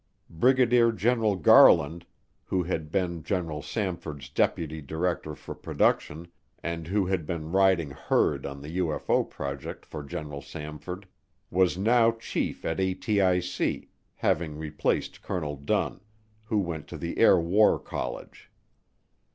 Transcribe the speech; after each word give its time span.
Brigadier 0.31 0.91
General 0.91 1.35
Garland, 1.35 2.07
who 2.45 2.63
had 2.63 2.91
been 2.91 3.21
General 3.21 3.61
Samford's 3.61 4.29
Deputy 4.29 4.81
Director 4.81 5.35
for 5.35 5.53
Production 5.53 6.27
and 6.63 6.87
who 6.87 7.05
had 7.05 7.27
been 7.27 7.51
riding 7.51 7.91
herd 7.91 8.43
on 8.43 8.63
the 8.63 8.79
UFO 8.79 9.23
project 9.29 9.85
for 9.85 10.01
General 10.01 10.41
Samford, 10.41 11.03
was 11.51 11.77
now 11.77 12.09
chief 12.13 12.65
at 12.65 12.79
ATIC, 12.79 13.89
having 14.15 14.57
replaced 14.57 15.21
Colonel 15.21 15.55
Dunn, 15.55 15.99
who 16.45 16.57
went 16.57 16.87
to 16.87 16.97
the 16.97 17.19
Air 17.19 17.39
War 17.39 17.77
College. 17.77 18.49